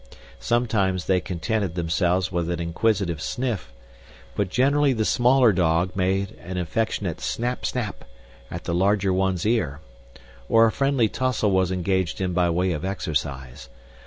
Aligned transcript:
Sometimes 0.39 1.05
they 1.05 1.21
contented 1.21 1.75
themselves 1.75 2.31
with 2.31 2.49
an 2.49 2.59
inquisitive 2.59 3.21
sniff, 3.21 3.71
but 4.35 4.49
generally 4.49 4.93
the 4.93 5.05
smaller 5.05 5.53
dog 5.53 5.95
made 5.95 6.31
an 6.43 6.57
affectionate 6.57 7.21
snap 7.21 7.67
snap 7.67 8.03
at 8.49 8.63
the 8.63 8.73
larger 8.73 9.13
one's 9.13 9.45
ear, 9.45 9.79
or 10.49 10.65
a 10.65 10.71
friendly 10.71 11.07
tussle 11.07 11.51
was 11.51 11.71
engaged 11.71 12.19
in 12.19 12.33
by 12.33 12.49
way 12.49 12.71
of 12.71 12.83
exercise. 12.83 13.69